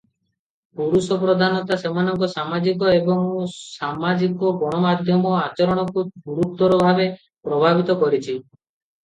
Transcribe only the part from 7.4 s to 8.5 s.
ପ୍ରଭାବିତ କରିଛି।